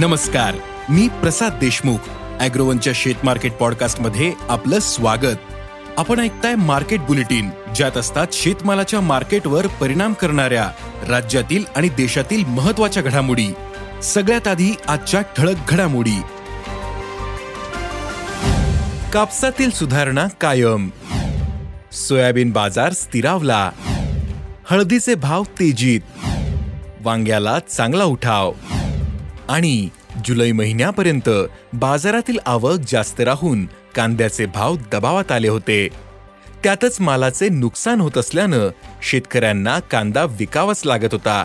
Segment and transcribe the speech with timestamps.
[0.00, 0.54] नमस्कार
[0.88, 1.98] मी प्रसाद देशमुख
[2.40, 5.36] अॅग्रोवनच्या शेत मार्केट पॉडकास्टमध्ये आपलं स्वागत.
[5.98, 10.70] आपण ऐकताय मार्केट बुलेटिन ज्यात असतात शेतमालाच्या मार्केटवर परिणाम करणाऱ्या
[11.08, 13.48] राज्यातील आणि देशातील महत्त्वाच्या घडामोडी.
[14.02, 16.20] सगळ्यात आधी आजच्या ठळक घडामोडी.
[19.12, 20.90] कापसातील सुधारणा कायम.
[21.92, 23.70] सोयाबीन बाजार स्थिरावला.
[24.70, 26.00] हळदीचे भाव तेजीत.
[27.00, 28.52] वांग्याला चांगला उठाव.
[29.48, 29.88] आणि
[30.24, 31.30] जुलै महिन्यापर्यंत
[31.72, 33.64] बाजारातील आवक जास्त राहून
[33.94, 35.88] कांद्याचे भाव दबावात आले होते.
[36.64, 38.68] त्यातच मालाचे नुकसान होत असल्यानं
[39.02, 41.44] शेतकऱ्यांना कांदा विकावाच लागत होता.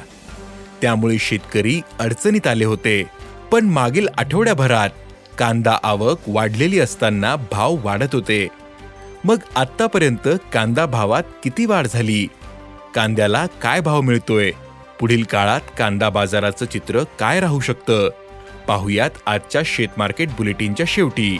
[0.81, 3.03] त्यामुळे शेतकरी अडचणीत आले होते.
[3.51, 4.89] पण मागील आठवड्याभरात
[5.37, 8.47] कांदा आवक वाढलेली असताना भाव वाढत होते.
[9.23, 12.27] मग आत्तापर्यंत कांदा भावात किती वाढ झाली?
[12.95, 14.51] कांद्याला काय भाव मिळतोय?
[14.99, 18.09] पुढील काळात कांदा बाजाराचं चित्र काय राहू शकतं?
[18.67, 21.37] पाहुयात आजच्या शेतमार्केट बुलेटिनच्या शेवटी.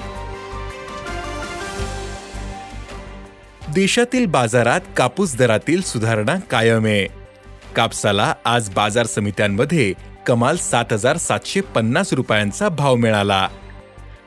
[3.74, 7.08] देशातील बाजारात कापूस दरातील सुधारणा कायम आहे
[7.76, 9.94] कापसाला आज बाजार समित्यांमध्ये
[10.28, 13.48] कमाल सात हजार सातशे पन्नास रुपयांचा भाव मिळाला.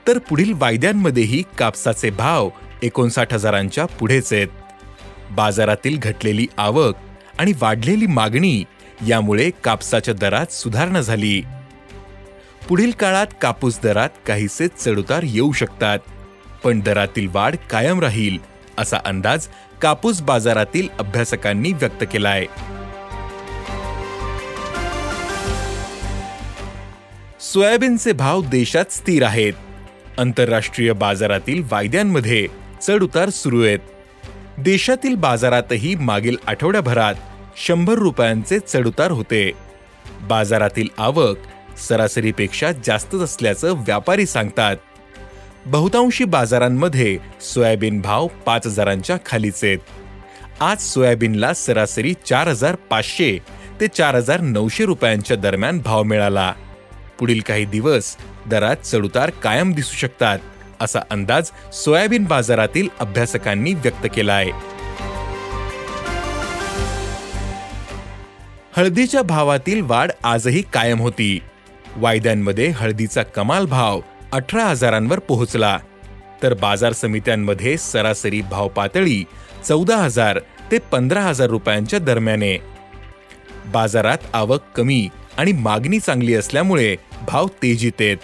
[0.07, 2.49] तर पुढील वायद्यांमध्येही कापसाचे भाव
[2.83, 4.49] एकोणसाठ हजारांच्या पुढेच आहेत.
[5.31, 6.95] बाजारातील घटलेली आवक
[7.39, 8.65] आणि वाढलेली मागणी
[9.07, 11.43] यामुळे कापसाच्या दरात सुधारणा झाली.
[12.69, 15.99] पुढील काळात कापूस दरात काहीसे चढउतार येऊ शकतात.
[16.65, 18.39] पण दरातील वाढ कायम राहील
[18.79, 19.47] असा अंदाज
[19.83, 22.47] कापूस बाजारातील अभ्यासकांनी व्यक्त केलाय.
[27.41, 29.53] सोयाबीनचे भाव देशात स्थिर आहेत.
[30.19, 32.47] आंतरराष्ट्रीय बाजारातील वायद्यांमध्ये
[32.83, 33.79] चढउतार सुरू आहेत.
[34.59, 37.15] देशातील बाजारातही मागील आठवड्याभरात
[37.57, 39.53] शंभर रुपयांचे चढउतार होते.
[40.23, 41.37] बाजारातील आवक
[41.79, 44.77] सरासरीपेक्षा जास्तच असल्याचं व्यापारी सांगतात.
[45.67, 49.79] बहुतांशी बाजारांमध्ये सोयाबीन भाव पाच हजारांच्या खालीच आहेत.
[50.61, 53.39] आज सोयाबीनला सरासरी चार हजार पाचशे
[53.81, 56.53] ते चार हजार नऊशे रुपयांच्या दरम्यान भाव मिळाला.
[57.19, 58.17] पुढील काही दिवस
[58.47, 60.39] दरात चढउतार कायम दिसू शकतात
[60.81, 64.51] असा अंदाज सोयाबीन बाजारातील अभ्यासकांनी व्यक्त केला आहे
[68.77, 71.39] हळदीच्या भावातील वाढ आजही कायम होती.
[71.99, 74.01] वायद्यांमध्ये हळदीचा कमाल भाव
[74.33, 75.79] अठरा हजारांवर पोहोचला.
[76.43, 79.25] तर बाजार समित्यांमध्ये सरासरी भाव पातळी
[79.69, 80.39] चौदा हजार
[80.71, 82.57] ते पंधरा हजार रुपयांच्या दरम्याने.
[83.67, 86.97] बाजारात आवक कमी आणि मागणी चांगली असल्यामुळे
[87.29, 88.17] भाव तेजीत आहेत.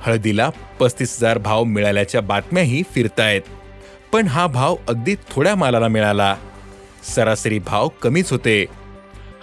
[0.00, 0.50] हळदीला
[0.80, 3.42] पस्तीस हजार भाव मिळाल्याच्या बातम्याही फिरतायत.
[4.12, 6.36] पण हा भाव अगदी थोड्या मालाला मिळाला.
[7.14, 8.64] सरासरी भाव कमीच होते.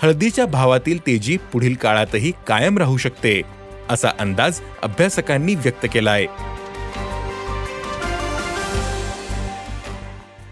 [0.01, 3.58] हळदीच्या भावातील तेजी पुढील काळातही कायम राहू शकते.
[3.89, 6.27] असा अंदाज अभ्यासकांनी व्यक्त केला आहे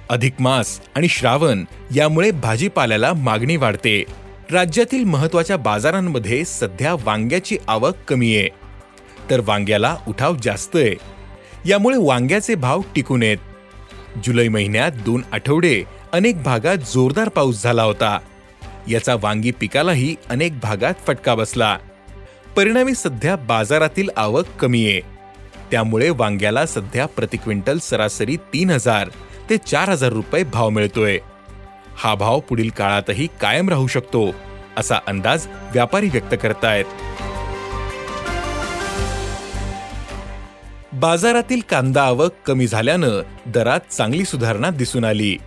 [0.10, 1.66] अधिक मास आणि श्रावण
[1.96, 4.04] यामुळे भाजीपाल्याला मागणी वाढते.
[4.52, 8.50] राज्यातील महत्त्वाच्या बाजारांमध्ये सध्या वांग्याची आवक कमी आहे.
[9.30, 10.96] तर वांग्याला उठाव जास्त आहे.
[11.66, 13.38] यामुळे वांग्याचे भाव टिकून आहेत.
[14.26, 18.20] जुलै महिन्यात दोन आठवडे अनेक भागात जोरदार पाऊस झाला होता.
[18.88, 21.78] याचा वांगी पिकालाही अनेक भागात फटका बसला.
[22.58, 25.02] परिणामी सध्या बाजारातील आवक कमी आहे.
[25.72, 29.10] त्यामुळे वांग्याला सध्या प्रति क्विंटल सरासरी तीन हजार
[29.50, 31.18] ते चार हजार रुपये भाव मिळतोय.
[31.98, 34.36] हा भाव पुढील काळातही कायम राहू शकतो
[34.78, 36.86] असा अंदाज व्यापारी व्यक्त करतायत.
[40.94, 45.38] बाजारातील कांदा आवक कमी झाल्यानं दरात चांगली सुधारणा दिसून आली.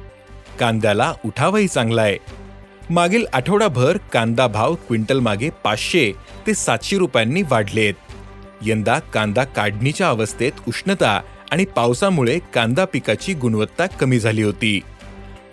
[0.60, 2.39] कांद्याला उठावही चांगला आहे
[2.90, 6.12] मागील आठवडाभर कांदा भाव क्विंटल मागे पाचशे
[6.46, 7.94] ते सातशे रुपयांनी वाढलेत.
[8.62, 11.20] यंदा कांदा काढणीच्या अवस्थेत उष्णता
[11.50, 14.80] आणि पावसामुळे कांदा पिकाची गुणवत्ता कमी झाली होती.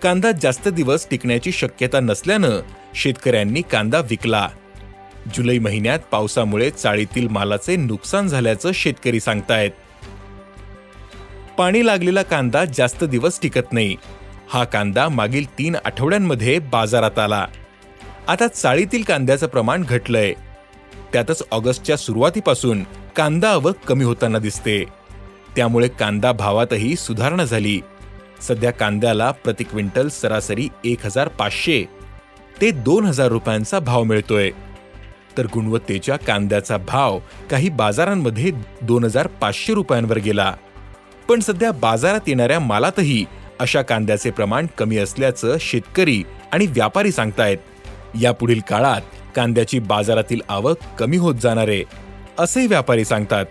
[0.02, 2.60] कांदा जास्त दिवस टिकण्याची शक्यता नसल्यानं
[2.94, 4.48] शेतकऱ्यांनी कांदा विकला.
[5.34, 9.70] जुलै महिन्यात पावसामुळे चाळीतील मालाचे नुकसान झाल्याचं शेतकरी सांगतायत.
[11.58, 13.96] पाणी लागलेला कांदा जास्त दिवस टिकत नाही.
[14.50, 17.46] हा कांदा मागील तीन आठवड्यांमध्ये बाजारात आला.
[18.28, 20.32] आता चाळीतील कांद्याचं प्रमाण घटलंय.
[21.12, 22.82] त्यातच ऑगस्टच्या सुरुवातीपासून
[23.16, 24.84] कांदा आवक कमी होताना दिसते.
[25.56, 27.80] त्यामुळे कांदा भावातही सुधारणा झाली.
[28.40, 31.84] सध्या कांद्याला प्रति क्विंटल सरासरी एक हजार पाचशे
[32.60, 34.50] ते दोन हजार रुपयांचा भाव मिळतोय.
[35.38, 37.18] तर गुणवत्तेच्या कांद्याचा भाव
[37.50, 38.52] काही बाजारांमध्ये
[38.82, 40.54] दोन हजार पाचशे रुपयांवर गेला.
[41.28, 43.24] पण सध्या बाजारात येणाऱ्या मालातही
[43.60, 47.58] अशा कांद्याचे प्रमाण कमी असल्याचं शेतकरी आणि व्यापारी सांगतायत.
[48.20, 49.00] यापुढील काळात
[49.36, 51.84] कांद्याची बाजारातील आवक कमी होत जाणार आहे
[52.38, 53.46] असे व्यापारी सांगतात.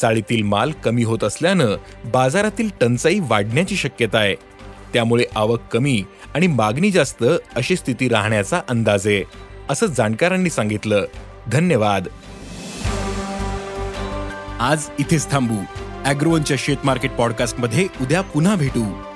[0.00, 1.66] चाळीतील माल कमी होत असल्यानं
[2.04, 4.34] बाजारातील टंचाई वाढण्याची शक्यता आहे.
[4.92, 6.04] त्यामुळे आवक कमी
[6.34, 7.24] आणि मागणी जास्त
[7.56, 9.22] अशी स्थिती राहण्याचा अंदाज आहे
[9.70, 11.04] असं जाणकारांनी सांगितलं.
[11.52, 12.08] धन्यवाद.
[14.60, 15.56] आज इथेच थांबू.
[16.04, 19.15] अॅग्रोवनच्या शेत मार्केट पॉडकास्टमध्ये उद्या पुन्हा भेटू.